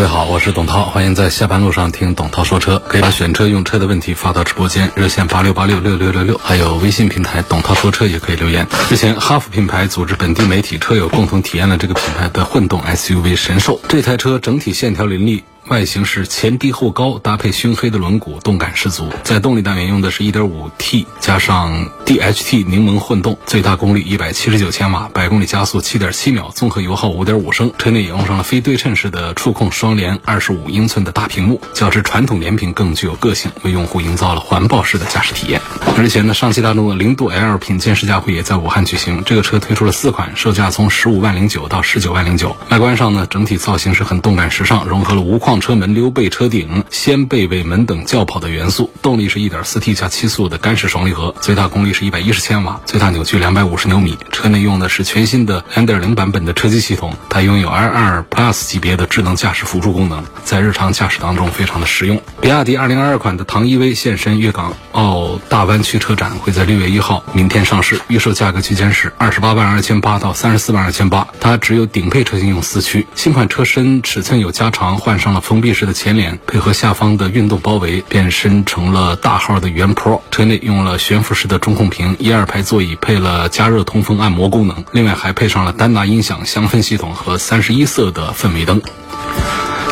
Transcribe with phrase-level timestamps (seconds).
[0.00, 2.82] 各位好，我是董涛，欢迎在下班路上听董涛说车。
[2.88, 8.66] 可以把选车用车的问题发到直播间，热线八六八六六六六六，还有微信平台董涛说车也可以留言。
[8.88, 15.44] 之前哈弗品牌组织本地媒体车友共同体验了这个品牌的混动 SUV 神兽，这台车整体线条凌厉。
[15.70, 19.08] 外形是前低后高，搭配熏黑的轮毂，动感十足。
[19.22, 27.72] 在动力单元用的是 1.5T 加上 DHT 柠檬混动，最大功率179千瓦，百公里加速7.7秒，综合油耗5.5升。
[27.78, 35.60] 车内也用上了非对称式的触控双联25英寸的大屏幕，较之传统连屏更具有个性，为用户营造了环抱式的驾驶体验。
[35.96, 39.22] 而前呢，上汽大众的零度 L 品鉴试驾会也在武汉举行。
[39.24, 42.56] 这个车推出了四款，售价从15万零九到19万零九。
[42.70, 45.59] 外观上呢，整体造型是很动感时尚，融合了无框。
[45.60, 54.16] 车门、溜背车顶、掀背尾门等轿跑的元素，动力是 1.4T 加七速的干式双离合，最大功率是110千瓦，最大扭矩250牛米。
[54.32, 62.22] 车内用的是全新的2.0版本的车机系统，它拥有 L2 Plus 级别的智能驾驶辅助功能，在日常驾驶当中非常的实用。
[62.40, 73.06] 比亚迪2022款的唐 EV 现身粤港澳大湾区车展，会在6月1号明天上市，预售价格区间是28万二千八到34万二千八，它只有顶配车型用四驱。
[73.14, 75.40] 新款车身尺寸有加长，换上了。
[75.50, 80.20] 封闭式的前脸配合下方的运动包围，变身成了大号的圆 Pro。
[80.30, 88.80] 车内用了悬浮式的中控屏，一二排座椅配了加热、通风、按摩功能，另外还配上了丹拿音响、香氛系统和三十一色的氛围灯。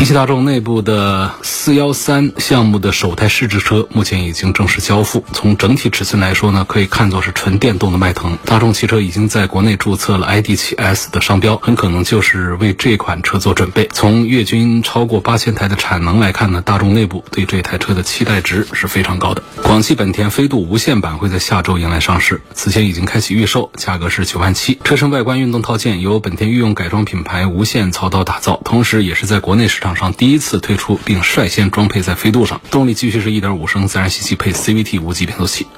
[0.00, 5.24] 一汽大众内部的四幺三项目的首台试制车目前已经正式交付。
[5.32, 8.38] 从整体尺寸来说呢，可以看作是纯电动的迈腾。
[8.44, 13.88] 大众汽车已经在国内注册了 ID.7S 的商标，很可能就是为这款车做准备。
[13.92, 19.42] 从月均超过八千台的产能来看呢，大众内部对这台车的期待值是非常高的。
[19.64, 24.78] 广汽本田飞度无限版会在下周迎来上市，此前已经开启预售，价格是九万七。
[24.84, 29.94] 车身外观运动套件由本田御用改装品牌无限操刀打造，同时也是在国内市市场。
[29.94, 35.68] 上第一次推出并率先装配在飞度上，动力继续是一点五升自然吸气配 CVT 无级变速器。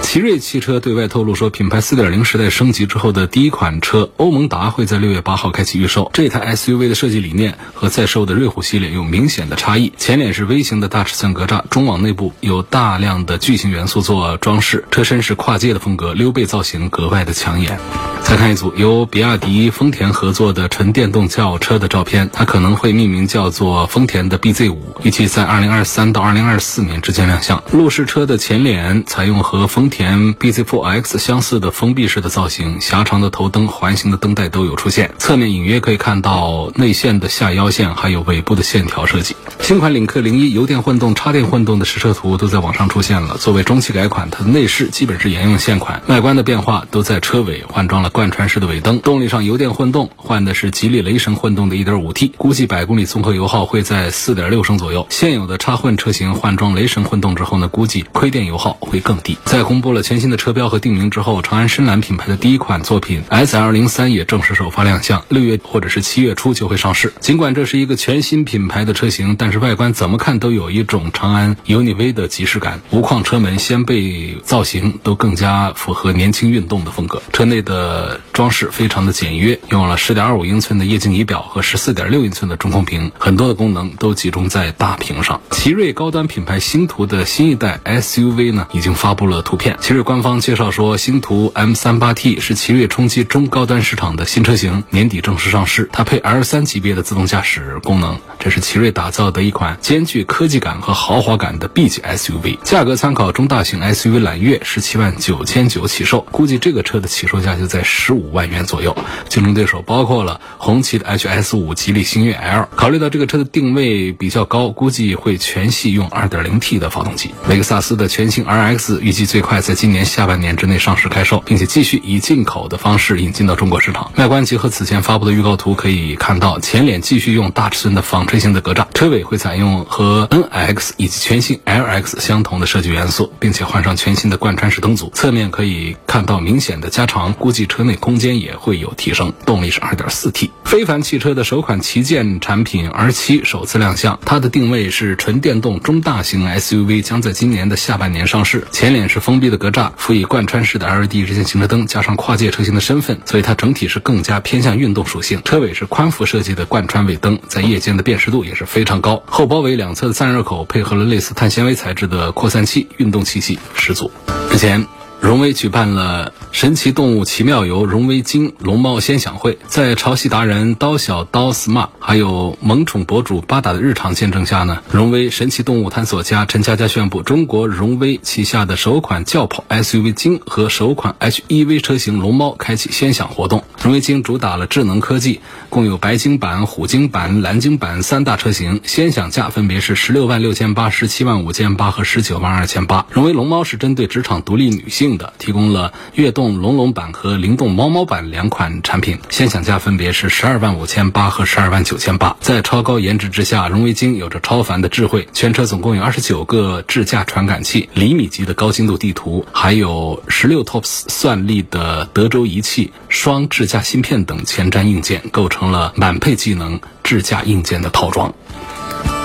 [0.00, 6.10] 奇瑞汽车对外透露说，品牌4.0时代升级之后的第一款车欧盟达会在六月八号开启预售。
[6.14, 9.92] 这台 SUV 的设计理念和在售的瑞虎系列有明显的差异。
[9.98, 17.78] 前脸是微型的大尺寸格栅，中网内部有大量的巨型元素做装饰，车身是跨界的风格，溜背造型格外的抢眼。
[18.22, 27.62] 再看一组由比亚迪、丰田合作的纯电动轿车的照片，它可能会命名叫做丰田的 BZ5，预计在2023到2024年之间亮相。
[27.72, 35.12] 路试车的前脸采用和丰田 BZ4X 相似的封闭式的造型，狭长的头灯、环形的灯带都有出现。
[35.18, 39.36] 侧面隐约可以看到内线的下腰线，还有尾部的线条设计。
[39.60, 43.36] 新款领克零一油电混动、插电混动的实车图都在网上出现了。
[43.38, 49.00] 作为中期改款，它的内饰基本是沿用现款，外观的变化都在车尾换装了贯穿式的尾灯。
[49.00, 55.06] 动力上，油电混动换的是吉利雷神混动的 1.5T，估计百公里综合油耗会在4.6升左右。
[55.10, 59.36] 现有的插混车型换装雷神混动之后呢，估计亏电油耗会更低。
[59.44, 67.12] 在公布了全新的车标和定名之后，长安深蓝品牌的第一款作品 SL03 也正式首发亮相，六月或者是七月初就会上市。
[67.20, 77.22] 尽管这是一个全新品牌的车型，但是外观怎么看都有一种长安 UNI-V 的即视感，无框车门、掀背造型都更加符合年轻运动的风格。
[77.32, 85.40] 车内的装饰非常的简约，用了10.25英寸的液晶仪表和14.6英寸的中控屏，很多的功能都集中在大屏上。
[85.52, 89.67] 奇瑞高端品牌星途的新一代 SUV 呢，已经发布了图片。
[89.80, 95.88] 奇瑞官方介绍说，星途 M38T 是奇瑞冲击中高端市场的新车型，年底正式上市。
[95.92, 102.58] 它配 L3 级别的自动驾驶功能，这是奇瑞打造的一款兼具科技感和豪华感的 B 级 SUV。
[102.62, 108.96] 价格参考中大型 SUV 揽月，十七万九千九起售，估计这个车的起售价就在十五万元左右。
[109.28, 112.68] 竞争对手包括了红旗的 HS5、吉利星越 L。
[112.74, 117.32] 考虑到这个车的定位比较高，估计会全系用 2.0T 的发动机。
[117.48, 119.57] 雷克萨斯的全新 RX 预计最快。
[119.58, 124.12] 快在今年下半年之内上市开售，并且继续以进口的方式引进到中国市场。
[124.16, 135.10] 外观结合此前发布的预告图可以看到，前脸继续用大尺寸的纺锤形的格栅，车尾会采用和 NX 以及全新 LX 相同的设计元素，并且换上全新的贯穿式灯组。
[135.12, 139.32] 侧面可以看到明显的加长，估计车内空间也会有提升。
[139.44, 140.50] 动力是 2.4T。
[140.64, 148.64] 非凡汽车的首款旗舰产品 R7 首次亮相，它的定位是纯电动中大型 SUV，将在今年的下半年上市。
[148.70, 155.42] 前脸是封闭的格栅，辅以贯穿式的 LED 日间行车灯，加上跨界车型的身份，所以它整体是更加偏向运动属性。
[155.44, 159.22] 车尾是宽幅设计的贯穿尾灯，在夜间的辨识度也是非常高。
[159.26, 164.10] 后包围两侧的散热口配合了类似碳纤维材质的扩散器，运动气息十足。
[164.50, 164.97] 之前。
[165.20, 183.64] 荣威举办了神奇动物奇妙游荣威鲸龙猫先享会，在潮汐达人刀小刀 smart 还有萌宠博主巴达的日常见证下呢，荣威神奇动物探索家陈佳佳宣布，中国荣威旗下的首款轿跑 SUV 鲸和首款 HEV 车型龙猫开启先享活动。
[183.82, 193.04] 荣威鲸主打了智能科技，共有白鲸版、虎鲸版、蓝鲸版三大车型，先享价分别是十六万六千八、十七万五千八和十九万二千八。
[193.10, 195.07] 荣威龙猫是针对职场独立女性。
[195.16, 202.36] 的提供了悦动龙龙版和灵动猫猫版两款产品，先享价分别是十二万五千八和十二万九千八。
[202.40, 205.26] 在超高颜值之下，荣威金有着超凡的智慧。
[205.32, 218.34] 全车总共有二十九个智驾传感器、厘米级的高精度地图，还有十六 TOPS 算力的德州仪器、双智驾芯片等前瞻硬件，构成了满配技能智驾硬件的套装。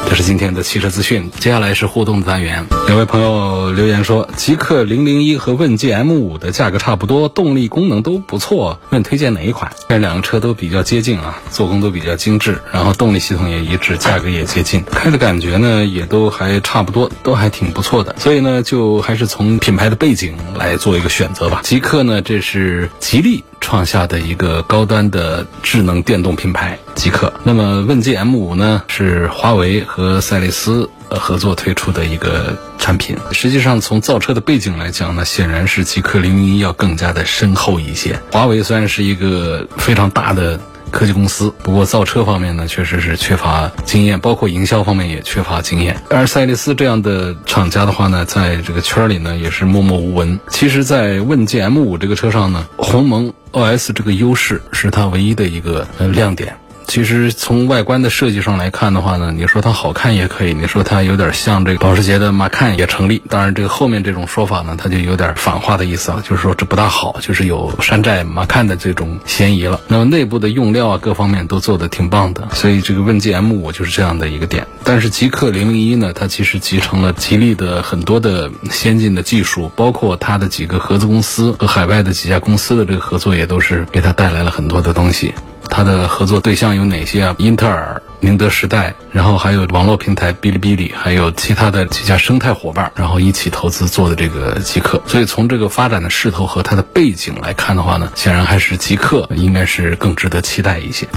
[0.07, 2.63] 这是今天的汽车资讯，接下来是互动的单元。
[2.87, 9.71] 有位朋友留言说，极氪零零一和问界 M 五的价格差不多，动力功能都不错，问推荐哪一款？
[9.89, 18.15] 这两个车都比较接近啊，做工都比较精致，然后动力系统也一致，价格也接近，开的感觉呢也都还差不多，都还挺不错的。
[18.19, 21.61] 所以呢，就还是从品牌的背景来做一个选择吧。
[21.63, 23.43] 极氪呢，这是吉利。
[23.63, 27.33] 创下的一个高端的智能电动品牌极客。
[27.43, 33.15] 那么问界 M 五呢，是华为和赛力斯合作推出的一个产品。
[33.31, 38.19] 实际上从造车的背景来讲呢，显然是极客零零一要更加的深厚一些。
[38.31, 40.59] 华为虽然是一个非常大的。
[40.93, 45.99] 科技公司，不过造车方面呢，确实是缺乏经验，包括营销方面也缺乏经验。
[46.09, 50.39] 而赛力斯这样的厂家的话呢，在这个圈里呢，也是默默无闻。
[50.49, 56.55] 其实，在问界 M5 这个车上呢，鸿蒙 OS 这个优势是它唯一的一个亮点。
[56.87, 63.21] 其实从外观的设计上来看的话呢，你说它好看也可以，你说它有点像这个保时捷的马 can 也成立。
[63.29, 69.81] 当然，这个后面这种说法呢，它就有点反话的意思了，就是说这不大好，就是有山寨马 can 的这种嫌疑了。
[69.87, 74.67] 那么内部的用料啊，各方面都做的挺棒的，所以这个问界 M 五就是这样的一个点。
[74.83, 85.33] 但是极氪零零一呢，它其实集成了吉利的很多的先进的技术，包括它的几个合资公司和海外的几家公司的这个合作，也都是给它带来了很多的东西。
[85.75, 87.35] 它的合作对象有哪些啊？
[87.39, 95.01] 英特尔、宁德时代，然后还有网络平台哔哩哔哩，还有其他的几家生态伙伴，然后一起投资做的这个极客。
[95.07, 101.07] 所以从这个发展的势头和它的背景来看的话呢，显然还是极客应该是更值得期待一些。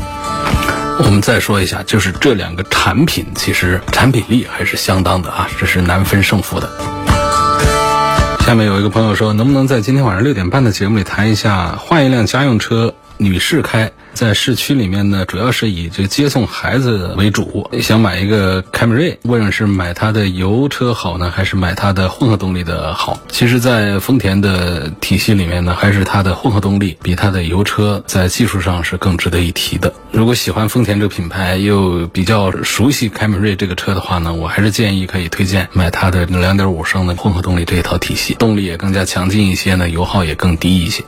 [1.00, 6.70] 我们再说一下，就是这两个产品其实产品力还是相当的啊，这是难分胜负的。
[8.41, 12.94] 下面有一个朋友说，能不能在今天晚上六点半的节目里谈一下换一辆家用车？
[13.19, 17.70] 女士开在市区里面呢，主要是以这个接送孩子为主。
[17.82, 23.20] 想买一个凯美瑞，问是买它的油车好呢，还是买它的混合动力的好？
[23.28, 29.92] 其实，在丰田的体系里面呢，还是它的混合动力比它的油车在技术上是更值得一提的。
[30.12, 41.05] 如果喜欢丰田这个品牌，又比较熟悉凯美瑞这个车的话呢，我还是建议可以推荐买它的两点五升的混合动力这一套体系，动力也更加强劲一些呢，油耗也更低一些。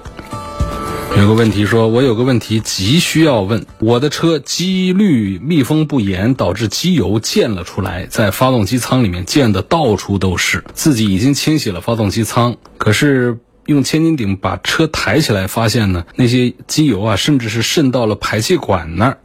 [1.17, 3.67] 有个问题说，我有个问题急需要问。
[3.81, 10.63] 我的车机滤密封不严，导致机油溅了出来，在发动机舱里面溅的到处都是。
[10.75, 19.19] 自己已经清洗了发动机舱，可是用千斤顶把车抬起来，发现呢，那些机油啊，甚至是渗到了排气管那儿。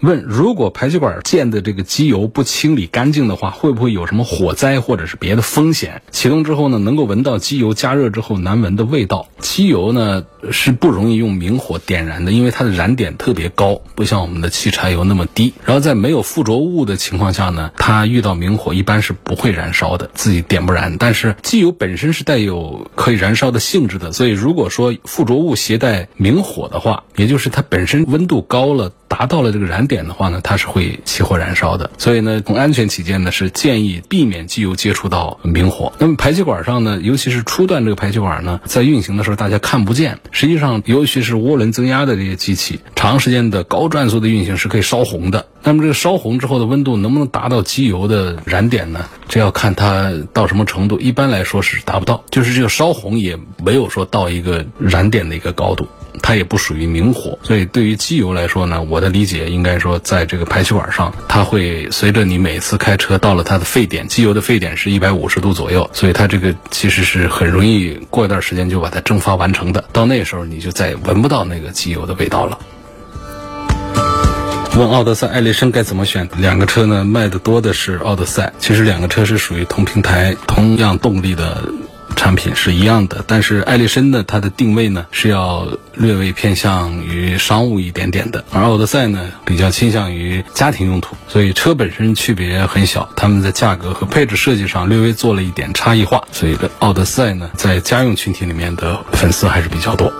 [0.00, 6.02] 问：如果排气管溅的这个机油不清理干净的话，会不会有什么火灾或者是别的风险？
[6.10, 9.28] 启动之后呢，能够闻到机油加热之后难闻的味道。
[9.38, 15.52] 机油呢是不容易用明火点燃的，因为它的燃点特别高，不像我们的汽柴油那么低。
[15.64, 20.96] 然后在没有附着物的情况下呢，它遇到明火一般是不会燃烧的，自己点不燃。
[20.98, 28.92] 但是机油本身是带有可以燃烧的性质的，所以如果说附着物携带明火的话，也就是它本身温度高了。
[29.16, 31.88] 达到了这个燃点的话呢，它是会起火燃烧的。
[31.98, 35.92] 所以呢，从安全起见呢，是建议避免机油接触到明火。
[36.00, 45.46] 那么排气管上呢，尤其是初段这个排气管呢，在运行的时候大家看不见，实际上尤其是涡轮增压的这些机器，长时间的高转速的运行是可以烧红的。
[45.62, 49.06] 那么这个烧红之后的温度能不能达到机油的燃点呢？
[49.28, 50.98] 这要看它到什么程度。
[50.98, 55.86] 一般来说是达不到，就是这个烧红也没有说到一个燃点的一个高度，
[56.22, 57.38] 它也不属于明火。
[57.42, 69.84] 所以对于机油来说呢，我的理解应该说，在这个排气管上，它会随着你每次开车到了它的沸点，机油的沸点是一百五十度左右，所以它这个其实是很容易过一段时间就把它蒸发完成的。
[69.92, 72.58] 到那时候你就再也闻不到那个机油的味道了。
[74.76, 76.28] 问奥德赛、艾力绅该怎么选？
[76.36, 78.52] 两个车呢，卖的多的是奥德赛。
[78.58, 81.62] 其实两个车是属于同平台、同样动力的
[82.14, 100.12] 产品是一样的，但是艾力绅呢，它的定位呢是要略微偏向于商务一点点的，而奥德赛呢比较倾向于家庭用途，所以车本身区别很小，他们在价格和配置设计上略微做了一点差异化，所以的奥德赛呢在家用群体里面的粉丝还是比较多。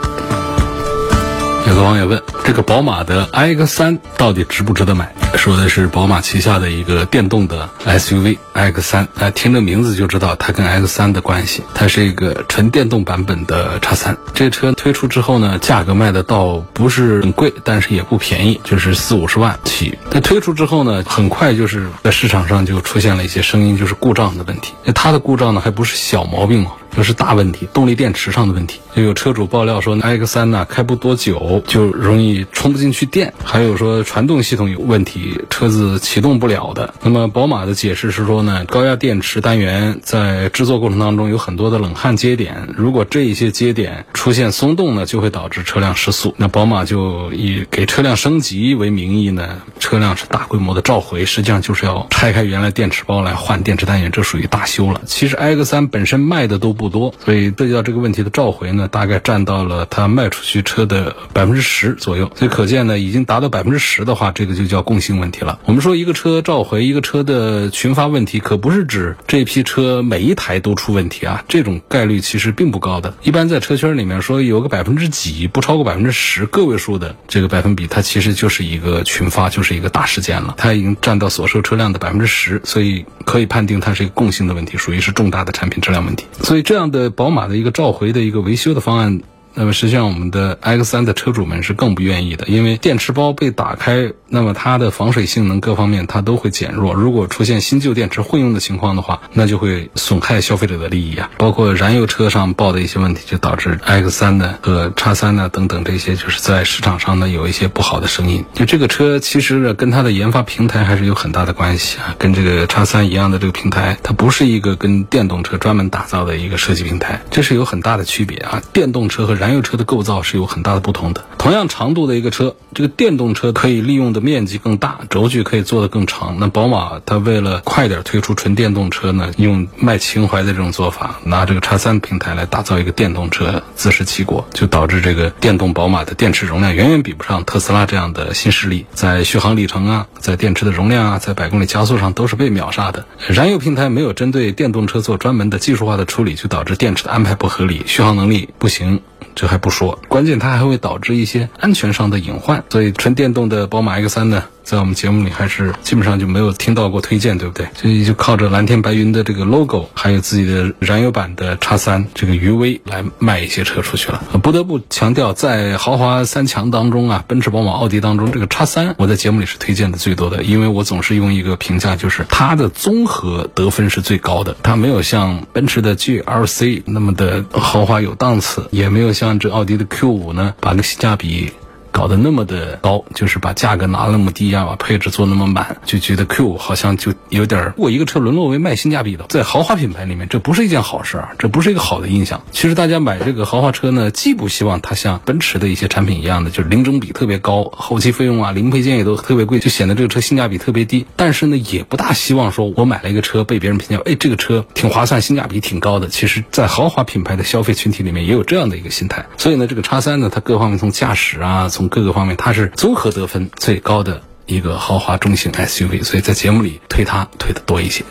[1.67, 5.15] 有个网友问：这个宝马的 iX3 到底值不值得买？
[5.35, 9.07] 说的是宝马旗下的一个电动的 SUV iX3。
[9.19, 11.63] 哎，听这名字就知道它跟 X3 的关系。
[11.75, 14.15] 它是一个纯电动版本的 X3。
[14.35, 19.99] 这车推出之后呢，价格卖的倒不是很贵，但是也不便宜，就是四五十万起。
[20.11, 24.75] 它推出之后呢，很快就是在市场上就出现了一些声音，就是故障的问题。
[24.85, 26.73] 那它的故障呢，还不是小毛病哦。
[26.97, 28.81] 这是大问题，动力电池上的问题。
[28.95, 36.95] 就有车主爆料说，X3 呢开不多久就容易充不进去电，还有说传动系统有问题，车子启动不了的。
[37.03, 46.33] 那么宝马的解释是说呢，高压电池单元在制作过程当中有很多的冷焊接点，如果这一些接点出现松动呢，就会导致车辆失速。
[46.39, 55.01] 那宝马就以给车辆升级为名义呢，车辆是大规模的召回，实际上就是要拆开原来电池包来换电池单元，这属于大修了。
[55.05, 56.84] 其实 X3 本身卖的都不。
[56.85, 62.31] 不多，所以涉及到这个问题的召回呢，大概占到了它卖出去车的百分之十左右。
[62.35, 65.59] 所以可见呢，已经达到百分之十的话，这个就叫共性问题了。
[65.65, 73.15] 我们说一个车召回，一个车的群发问题，可不是指这批车每一台都出问题啊，这种概率其实并不高的。
[73.23, 80.55] 一般在车圈里面说有个百分之几，不超过百分之十个位数的这个百分比，它其实就是一个群发，就是一个大事件了。
[80.59, 86.27] 它已经占到所售车辆的百分之十，所以可以判定它是一个共性的问题，属于是重大的产品质量问题。
[86.43, 86.74] 所以这。
[86.75, 89.21] 这样的宝马的一个召回的一个维修的方案。
[89.55, 96.93] 那么实际上，我们的 X3 的车主们是更不愿意的，因为电池包被打开，那么它的防水性能各方面它都会减弱。
[96.93, 101.31] 如果出现新旧电池混用的情况的话，那就会损害消费者的利益啊。
[101.39, 108.45] 包括燃油车上报的一些问题，就导致 X3 呢和叉三呢等等这些，就是在市场上呢有一些不好的声音。
[108.55, 118.61] 就这个车其实呢跟它的研发平台还是有很大的关系啊，跟这个叉三一样的这个平台，它不是一个跟电动车专门打造的一个设计平台，这是有很大的区别啊。
[118.73, 121.23] 电动车和燃燃油车的构造是有很大的不同的。
[121.37, 126.39] 同样长度的一个车，这个电动车可以利用的面积更大，轴距可以做得更长。
[126.41, 143.05] 那宝马它为了快点推出纯电动车呢，用卖情怀的这种做法，拿这个叉三平台来打造一个电动车，自食其果，就导致这个电动宝马的电池容量远远比不上特斯拉这样的新势力，在续航里程啊，在电池的容量啊，在百公里加速上都是被秒杀的。
[143.29, 149.03] 燃油平台没有针对电动车做专门的技术化的处理，就导致电池的安排不合理，续航能力不行。
[149.35, 154.45] 这还不说，关键它还会导致一些安全上的隐患，所以纯电动的宝马 X3 呢？
[154.65, 157.69] 在我们节目里还是基本上就没有听到过推荐，对不对？
[157.75, 164.23] 所以就靠着蓝天白云的这个 logo，还有自己的燃油版的叉三这个余威来卖一些车出去了。
[164.43, 174.57] 不得不强调，在豪华三强当中啊，奔驰、宝马、奥迪当中，这个叉三我在节目里是推荐的最多的，因为我总是用一个评价，就是它的综合得分是最高的。
[174.63, 181.53] 它没有像奔驰的 GLC 那么的豪华有档次，也没有像这奥迪的 Q 五呢，把个性价比。
[181.95, 192.43] 搞得那么的高，就是把价格拿那么低啊，把配置做那么满，就觉得 Q 好像就有点儿，我一个车沦落为卖性价比的，在豪华品牌里面，这不是一件好事啊，这不是一个好的印象。
[192.51, 201.07] 其实大家买这个豪华车呢，既不希望它像奔驰的一些产品一样的，就是零整比特别高，后期费用啊、零配件也都特别贵，就显得这个车性价比特别低。
[201.15, 206.09] 但是呢，也不大希望说我买了一个车被别人评价，哎，这个车挺划算，性价比挺高的。
[206.09, 209.27] 其实，在豪华品牌的消费群体里面，也有这样的一个心态。
[209.37, 218.05] 所以呢，这个叉三呢，它各方面从驾驶啊，从各个方面，它是综合得分最高的一个豪华中型 SUV，所以在节目里推它推的多一些。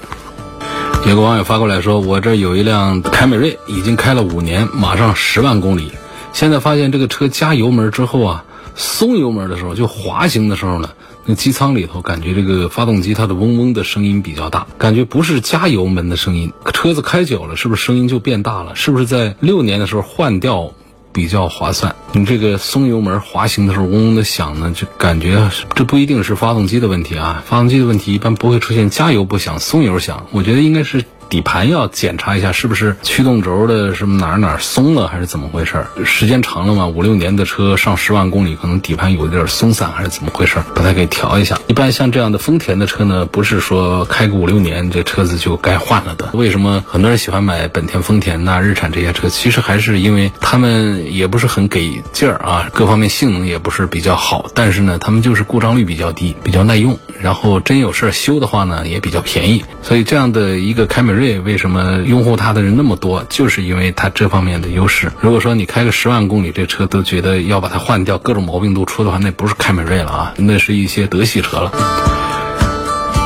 [1.05, 5.91] 有个网友发过来说，我这有一辆凯美瑞，已经开了五年，马上十万公里，
[6.31, 10.91] 现在发现这个车加油门之后啊，松油门的时候，就滑行的时候呢，
[11.25, 16.53] 那机舱里头感觉这个发动机它的嗡嗡的声音比较大，感觉不是加油门的声音。
[16.73, 18.75] 车子开久了，是不是声音就变大了？
[18.75, 20.73] 是不是在六年的时候换掉？
[21.13, 31.05] 比较划算，你这个松油门滑行的时候嗡嗡的响呢，就感觉这不一定是发动机的问题啊，发动机的问题一般不会出现加油不响，松油响，我觉得应该是。
[31.29, 35.85] 底盘要检查一下，是不是驱动轴的什么哪儿哪儿松了，还是怎么回事？
[36.05, 40.57] 时间长了嘛，五六年的车上十万公里，可能底盘有点松散，还是怎么回事？
[40.75, 41.59] 把它给调一下。
[41.67, 46.29] 一般像这样的丰田的车呢，不是说开个五六年这车子就该换了的。
[46.33, 49.29] 为什么很多人喜欢买本田、丰田呐、日产这些车？
[49.29, 56.97] 其实还是因为他们也不是很给劲儿啊，各方面性能也不是比较好，但是呢，他们就是故障率比较低，比较耐用。
[57.21, 59.63] 然后真有事儿修的话呢，也比较便宜。
[59.81, 61.39] 所以这样的一个凯美瑞。
[61.39, 63.25] 为什么拥护它的人那么多？
[63.29, 65.11] 就是因为它这方面的优势。
[65.21, 71.71] 如果说你开个十万公里，这车都觉得要把它换掉，各种毛病都出的话，那不是凯美瑞了啊，那是一些德系车了。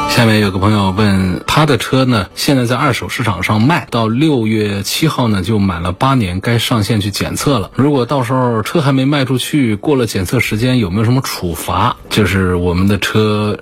[0.09, 7.69] 下面有个朋友问，他的车呢，现在在二手市场上卖，到六月七号呢就满了八年，该上线去检测了。
[7.75, 11.97] 如果到时候车还没卖出去，过了检测时间，有没有什么处罚？
[12.09, 13.59] 就是我们的车。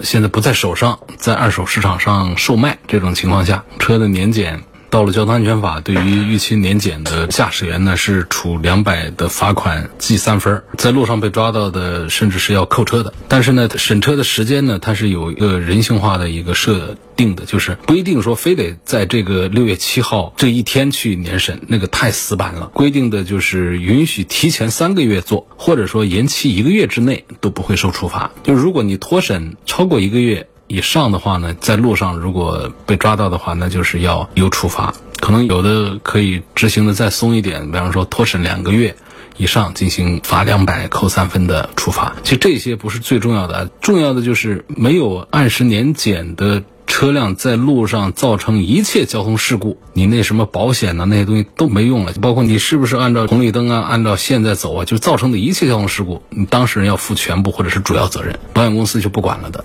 [0.00, 2.78] 现在不在手上，在二手市场上售卖。
[2.86, 4.62] 这种情况下，车的年检
[4.94, 10.62] 到了交通安全法，对于逾期年检的驾驶员呢，是处两百的罚款，记三分。
[10.78, 13.12] 在路上被抓到的，甚至是要扣车的。
[13.26, 16.96] 但是呢，审车的时间呢，它是有一个人性化的一个设。
[17.16, 22.72] 定的就是不一定说非得在这个六月七号这一天去年审，那个太死板了。
[22.74, 28.32] 规定的就是允许提前三个月做，或者说延期一个月之内都不会受处罚。
[28.42, 34.92] 就如果你拖审超过一个月以上的话呢，在路上如果被抓到的话，那就是要有处罚。
[35.20, 38.96] 可能有的可以执行的再松一点，比方说脱审两个月
[39.36, 42.16] 以上进行罚两百扣三分的处罚。
[42.24, 46.64] 其实这些不是最重要的，重要的就是没有按时年检的。
[46.86, 51.06] 车辆在路上造成一切交通事故，你那什么保险呢？
[51.08, 52.12] 那些东西都没用了。
[52.20, 59.64] 包括你是不是按照红绿灯啊，按照线在走啊，就造成的一切交通事故，你当事人要负全部或者是主要责任，保险公司就不管了的。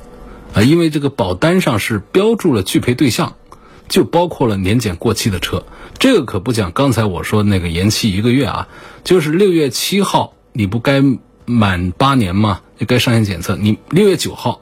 [0.53, 3.35] 啊，因为这个保单上是标注了拒赔对象，
[3.87, 5.63] 就包括了年检过期的车。
[5.97, 8.67] 这个可不讲刚才我说那个延期一个月啊，
[9.03, 11.03] 就是六月七号你不该
[11.45, 12.61] 满八年吗？
[12.77, 13.55] 就该上线检测。
[13.55, 14.61] 你六月九号，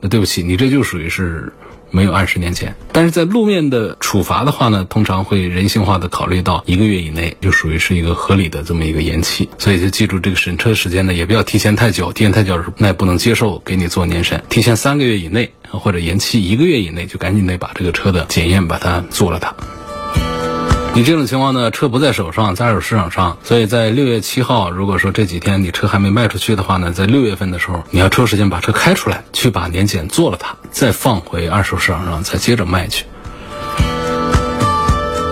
[0.00, 1.52] 那对不起，你这就属于是。
[1.94, 9.48] 没有二十年前，但是在路面的处罚的话呢，通常会人性化的考虑到一个月以内，就属于是一个合理的这么一个延期。
[9.58, 14.42] 所以就记住这个审车时间呢，也不要提前太久，提前太久那也不能接受给你做年审。
[14.48, 19.54] 提前三个月以内或者延期一个月以内，就赶紧得把这个车的检验把它做了它。
[20.96, 33.06] 你这种情况呢，车不在手上，在二手市场上，所以在六月七号，如果说这几天你车还没卖出去的话呢，在六月份的时候，你要抽时间把车开出来，去把年检做了它，再放回二手市场上，再接着卖去。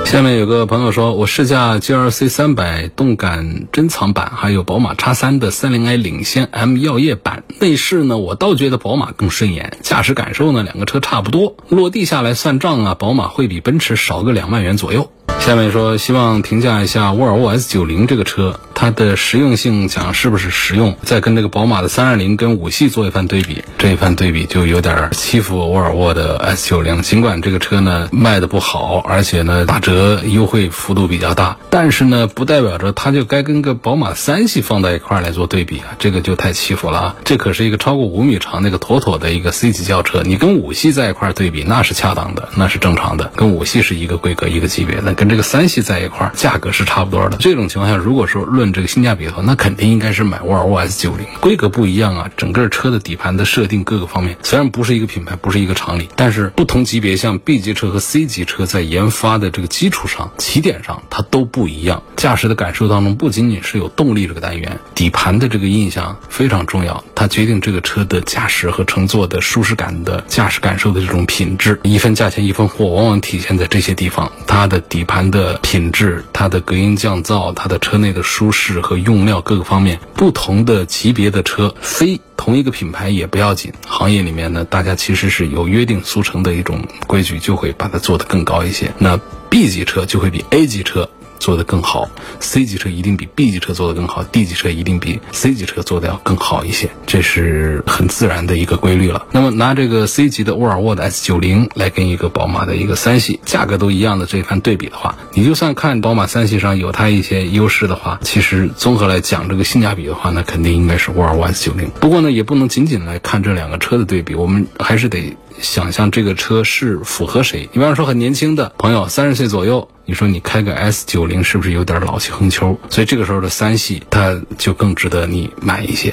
[0.04, 15.12] 下面有个朋友说，我试驾 G L C 三百动感珍藏版，还有宝马叉三的三零 i 领先 M 耀夜版，内饰呢，我倒觉得宝马更顺眼，驾驶感受呢，两个车差不多，落地下来算账啊，宝马会比奔驰少个两万元左右。
[15.44, 20.96] 下面说，希望评价一下沃尔沃 S 九零这个车，它的实用性讲是不是实用？
[21.04, 27.00] 再跟这个宝马的三二零跟五系做一番对比，这一番对比就有点欺负沃尔沃的 S 九零。
[27.02, 37.16] 尽管这个车呢卖的不好，而且呢打折优惠幅度比较大，但是呢不代表着它就该跟个宝马三系放在一块来做对比啊，这个就太欺负了啊！
[37.24, 45.28] 这可是一个超过五米长那个妥妥的一个 C 级轿车，你跟五系在一块对比，那是恰当的，那是正常的，跟五系是一个规格一个级别的，跟。
[45.32, 47.38] 这个三系在一块，价格是差不多的。
[47.38, 51.24] 这种情况下，如果说论这个性价比的话，那肯定应该是买沃尔沃 S 九零。
[51.40, 62.02] 规格不一样啊，整个车的底盘的设定各个方面，虽然不是一个品牌，不是一个厂里，但是不同级别像 B 级车和 C 级车在研发的这个基础上、起点上，它都不一样。
[62.16, 71.80] 驾驶的感受当中，不仅仅是有动力这个单元，底盘的这个印象非常重要，它决定这个车的驾驶和乘坐的舒适感的驾驶感受的这种品质。
[71.84, 74.30] 一分价钱一分货，往往体现在这些地方。
[74.46, 75.22] 它的底盘。
[75.32, 83.72] 的品质，它的隔音降噪，它的车内的舒适质和用料各个方面，不同的级别的车，非同一个品牌也不要紧。
[83.86, 88.92] 行业里面呢，大家其实是有约定俗成的一种规矩，就会把它做得更高一些。
[88.98, 89.18] 那
[89.50, 91.08] B 级车就会比 A 级车
[91.42, 99.26] 做得更好，C 级车一定比 B 级车做得更好，D 级车一定比 C 级车做得要更好一些，这是很自然的一个规律了。
[99.32, 111.90] 那么拿这个 C 级的沃尔沃的 S 九零来跟一个宝马的一个三系，价格都一样的这一番对比的话，你就算看宝马三系上有它一些优势的话，其实综合来讲这个性价比的话，那肯定应该是沃尔沃 S 九零。
[111.98, 115.36] 不过呢，也不能仅仅来看这两个车的对比，我们还是得。
[115.60, 117.68] 想象这个车是符合谁？
[117.72, 122.76] 你比方说很年轻的朋友，三十岁左右，你说你开个 S 九零是不是有点老气横秋？
[122.90, 126.12] 所以这个时候的三系，它就更值得你买一些。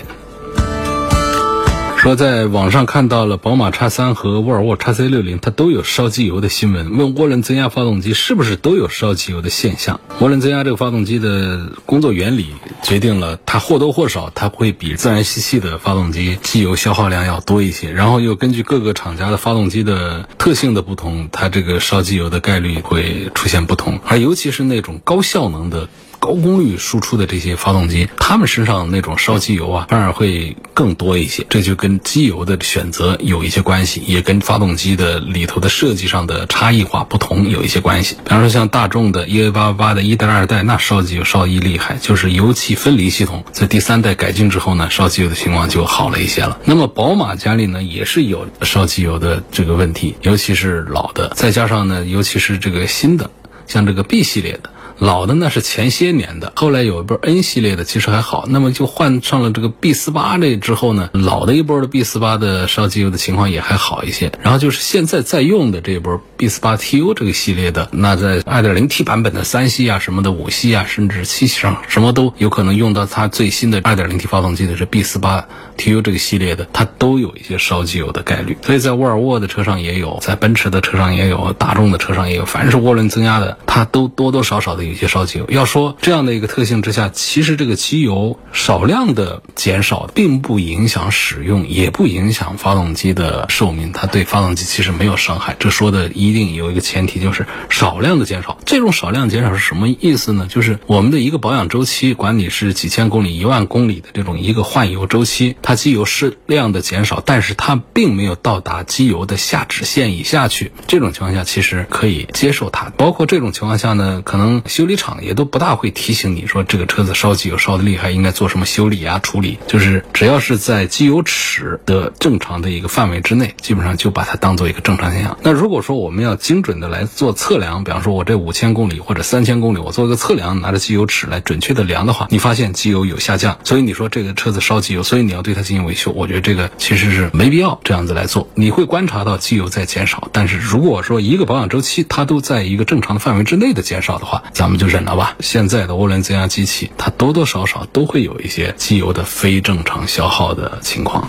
[2.00, 6.98] 说在网上看到了宝马叉三和沃尔沃叉 C 六零，它都有烧机油的新闻。
[6.98, 10.00] 问涡轮增压发动机是不是都有烧机油的现象？
[10.22, 17.92] 涡轮增压这个发动机的工作原理决定了它或多或少它会比自然吸气的发动机机油消耗量要多一些。
[17.92, 24.00] 然后又根据各个厂家的发动机的特性的不同，它这个烧机油的概率会出现不同。
[24.08, 25.90] 而尤其是那种高效能的。
[26.19, 31.45] 高功率输出的这些发动机，它们身上那种烧机油啊，反而会更多一些。
[31.49, 38.15] 这就跟机油的选择有一些关系，也跟发动机的里头的设计上的差异化不同有一些关系。
[38.23, 46.60] 比方说像大众的 EA888 的一代、二代，那烧机油烧一厉害，就是油气分离系统在第三代改进之后呢，烧机油的情况就好了一些了。
[46.65, 53.32] 那么宝马家里呢，也是有烧机油的这个问题，尤其是老的，再加上呢，尤其是这个新的，
[53.67, 54.69] 像这个 B 系列的。
[55.00, 58.46] 老的那是前些年的，后来有一波 N 系列的，其实还好。
[58.50, 64.30] 那么就换上了这个 B 四八这之后呢，老的一波的 B 四八的烧机油的情况也还好一些。
[64.42, 78.58] 然后就是现在在用的这一波 B 四八 TU 这个系列的，那在 2.0T 版本的三系啊、什么的五系啊，甚至七系上，什么都有可能用到它最新的 2.0T 发动机的这 B 四八 TU 这个系列的，它都有一些烧机油的概率。
[78.64, 84.88] 所以在沃尔沃的车上也有，在奔驰的车上也有，大众的车上也有，凡是涡轮增压的，它都多多少少的。
[84.89, 95.56] 有些烧机油，要说这样的一个特性之下，其实这个机油少量的减少，并不影响使用，也不影响发动机的寿命，它对发动机其实没有伤害。
[95.60, 98.58] 这说的一定有一个前提，就是少量的减少。
[98.65, 100.47] 这种少量减少是什么意思呢？
[100.49, 110.71] 就是我们的一个保养周期，管你是几千公里、一万公里的这种一个换油周期，它机油适量的减少，但是它并没有到达机油的下止线以下去。
[110.88, 112.91] 这种情况下，其实可以接受它。
[112.97, 114.63] 包括这种情况下呢，可能。
[114.80, 119.60] 修理厂也都不大会提醒你说这个车子烧机油烧的厉害，应该做什么修理啊处理。
[119.68, 125.38] 就是只要是在机油尺的正常的一个范围之内，基本上就把它当做一个正常现象。
[125.44, 136.12] 那如果说我们要精准的来做测量，比方说我这五千公里或者三千公里，我做一个测量，拿着机油尺来准确的量的话，你发现机油有下降，所以你说这个车子烧机油，所以你要对它进行维修。
[136.12, 138.48] 我觉得这个其实是没必要这样子来做。
[138.56, 145.36] 你会观察到机油在减少，但是如果说一个保养周期它都在一个正常的范围之内的减少的话，咱我们就忍了吧。
[145.39, 151.27] 现在的涡轮增压机器，它多多少少都会有一些机油的非正常消耗的情况。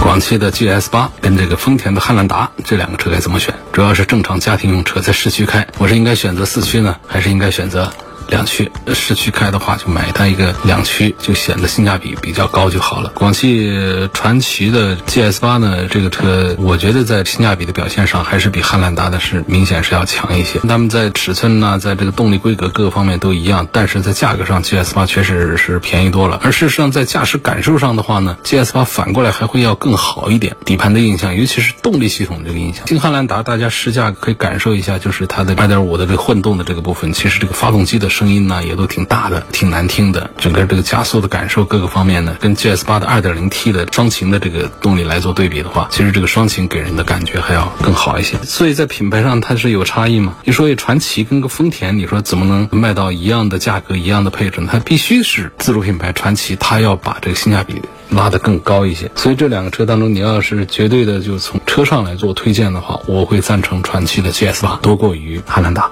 [0.00, 3.54] 广汽的 GS 八跟这个丰田的汉兰达这两个车该怎么选？
[3.72, 7.92] 主要是正常家庭用车，在市区开，我是应该选择四驱呢，还是应该选择？
[8.28, 13.10] 两驱市区开的话，就买它一个两驱，就显得性价比比较高就好了。
[13.14, 20.58] 广汽传祺的 GS 八呢，这个车我觉得在性价比的表现上，还是比汉兰达的是明显是要强一些。
[20.60, 26.38] 他们在尺寸呢，在这个动力规格各个方面都一样，但是在价格上，GS 八确实是便宜多了。
[26.44, 30.54] 而事实上，在驾驶感受上的话呢，GS 八反过来还会要更好一点。
[30.66, 32.86] 底盘的印象，尤其是动力系统这个印象。
[32.86, 38.10] 新汉兰达大家试驾可以感受一下，就是它的2.5的这个混动的这个部分，其实这个发动机的。
[38.18, 40.28] 声音呢也都挺大的，挺难听的。
[40.38, 48.36] 整个这个加速的感受各个方面呢，跟 GS 八的 2.0T 的双擎的这个动力来做对比的话，其实这个双擎给人的感觉还要更好一些。
[48.42, 50.34] 所以在品牌上它是有差异嘛？
[50.42, 54.68] 你说传奇跟个丰田，你说怎么能卖到一样的价格、一样的配置呢？
[54.72, 59.08] 它必须是自主品牌传奇，它要把这个性价比拉得更高一些。
[59.14, 65.90] 所以这两个车当中，你要是绝对的就从车上来做推荐的话，我会赞成传祺的 GS 八多过于汉兰达。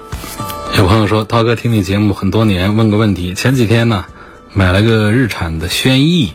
[0.75, 3.33] 有朋友说，涛哥听你节目很多年，问个问题。
[3.33, 4.05] 前几天呢，
[4.53, 6.33] 买了个日产的轩逸，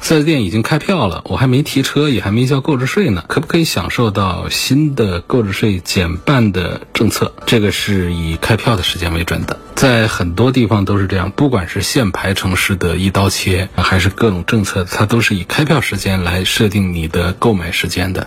[0.00, 7.32] 四 S 店已经开票了，我还没提车，也还没交购置税呢，可不可以享受到新的购置税减半的政策？
[7.46, 18.26] 这个是以开票的时间为准的，在很多地方都是这样，不管是限牌城市的一刀切，还是各种政策，它都是以开票时间来设定你的购买时间的。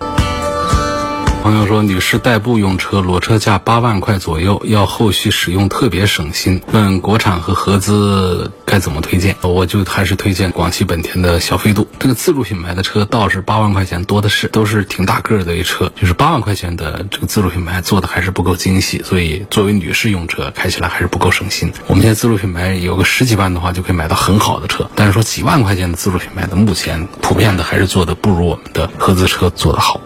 [1.42, 6.62] 朋友说，女士代步用车，裸车价八万块左右，要后续使用特别省心。
[6.72, 9.36] 问国产和合资该怎么推荐？
[9.42, 11.88] 我就还是推荐广汽本田的小飞度。
[11.98, 15.92] 这个自主品牌的车倒是八万块钱多的是，都是挺大个儿的一车。
[16.00, 21.74] 就是八万块钱的这个自主品牌做的还是不够精细，所以作为女士用车开起来还是不够省心。
[21.88, 30.00] 我们现在自主品牌有个十几万的话就可以买到很好的车，但是说几万块钱的自主品牌的目前普遍的还是做的不如我们的合资车做的好。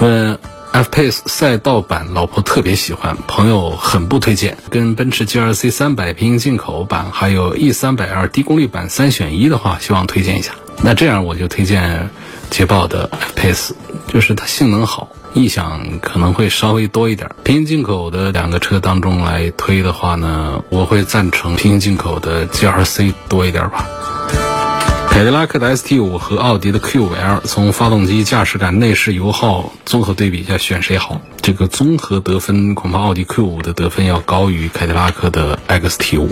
[0.00, 0.38] 问
[0.70, 4.56] F Pace 赛道版，老婆特别喜欢，朋友很不推荐。
[4.70, 10.52] 跟奔驰 GLC 三百平行进口版还有 E 三百 L 低功率版三选一的话，希望推荐一下。
[10.82, 12.10] 那这样我就推荐
[12.50, 13.70] 捷豹的 F Pace，
[14.06, 17.28] 就是它性能好，异响可能会稍微多一点。
[17.42, 23.84] 平行进口的两个车当中来推的话呢，我会赞成平行进口的 GLC 多一点吧。
[25.18, 31.20] 凯迪拉克的 ST 五和奥迪的 Q5L，从发动机、驾驶感、内饰、油耗综合对比一下，选谁好？
[31.42, 36.30] 这个综合得分，恐怕奥迪 Q 五的得分要高于凯迪拉克的 XT 五。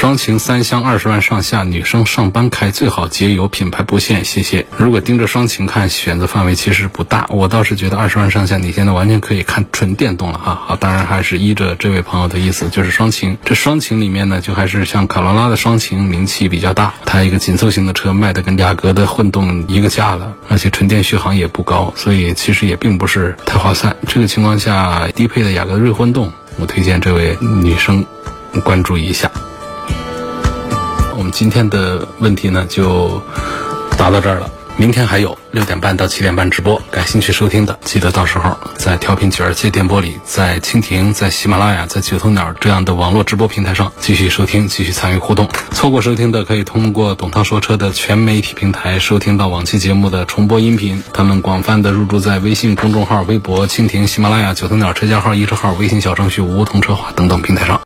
[0.00, 4.64] 双擎三厢二十万上下，女生上班开最好节油，品牌不限，谢谢。
[4.78, 7.26] 如果盯着双擎看，选择范围其实不大。
[7.28, 10.58] 我倒是觉得二十万上下，你现在完全可以看纯电动了哈。
[10.66, 13.36] 好，当然还是依着这位朋友的意思，就是双擎。
[13.44, 23.94] 这双擎里面呢，就还是像卡罗拉的双擎名气比较大，它一个紧凑型的车卖的跟雅阁的混动一个价了，而且纯电续航也不高，所以其实也并不是太划算。
[24.08, 28.02] 这个情况下，低配的雅阁锐混动，我推荐这位女生
[28.64, 29.30] 关注一下。
[31.30, 33.22] 今天的问题呢，就
[33.96, 34.50] 答到这儿了。
[34.76, 45.46] 明天还有六点半到七点半直播，感兴趣收听的，记得到时候在调频九二七电波里，在蜻蜓、在喜马拉雅、在九头鸟这样的网络直播平台上继续收听，继续参与互动。
[45.72, 51.02] 错过收听的，可以通过董涛说车的全媒体平台收听到往期节目的重播音频。
[51.12, 57.78] 他们广泛的入驻在微信公众号、微博、蜻蜓、喜马拉雅、九头鸟车架号、一车号、微信小程序梧桐车话等等平台上。